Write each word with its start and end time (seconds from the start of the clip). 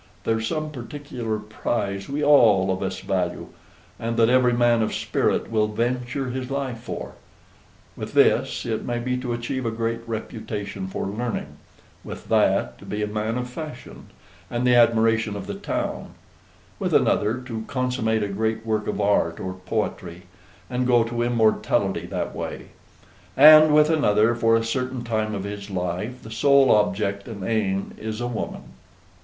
There's 0.23 0.47
some 0.47 0.71
particular 0.71 1.37
prize 1.37 2.09
we 2.09 2.23
all 2.23 2.71
of 2.71 2.81
us 2.81 3.01
value, 3.01 3.49
and 3.99 4.17
that 4.17 4.31
every 4.31 4.51
man 4.53 4.81
of 4.81 4.95
spirit 4.95 5.51
will 5.51 5.67
venture 5.67 6.31
his 6.31 6.49
life 6.49 6.79
for. 6.79 7.11
With 7.95 8.15
this, 8.15 8.65
it 8.65 8.83
may 8.83 8.97
be 8.97 9.15
to 9.17 9.31
achieve 9.31 9.63
a 9.63 9.69
great 9.69 9.99
reputation 10.07 10.87
for 10.87 11.05
learning; 11.05 11.57
with 12.03 12.29
that, 12.29 12.79
to 12.79 12.85
be 12.87 13.03
a 13.03 13.07
man 13.07 13.37
of 13.37 13.47
fashion, 13.47 14.07
and 14.49 14.65
the 14.65 14.73
admiration 14.73 15.35
of 15.35 15.45
the 15.45 15.53
town; 15.53 16.15
with 16.79 16.95
another, 16.95 17.37
to 17.41 17.65
consummate 17.67 18.23
a 18.23 18.27
great 18.27 18.65
work 18.65 18.87
of 18.87 18.99
art 18.99 19.39
or 19.39 19.53
poetry, 19.53 20.23
and 20.67 20.87
go 20.87 21.03
to 21.03 21.21
immortality 21.21 22.07
that 22.07 22.35
way; 22.35 22.69
and 23.37 23.71
with 23.71 23.91
another, 23.91 24.33
for 24.33 24.55
a 24.55 24.63
certain 24.63 25.03
time 25.03 25.35
of 25.35 25.43
his 25.43 25.69
life, 25.69 26.23
the 26.23 26.31
sole 26.31 26.71
object 26.71 27.27
and 27.27 27.43
aim 27.43 27.93
is 27.99 28.19
a 28.19 28.25
woman. 28.25 28.63